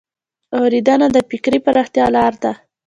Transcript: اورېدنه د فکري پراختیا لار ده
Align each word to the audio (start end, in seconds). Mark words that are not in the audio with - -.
اورېدنه 0.59 1.07
د 1.11 1.17
فکري 1.29 1.59
پراختیا 1.65 2.05
لار 2.15 2.33
ده 2.43 2.51